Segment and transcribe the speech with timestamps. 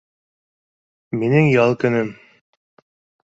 [1.23, 2.09] —Минең ял көнөм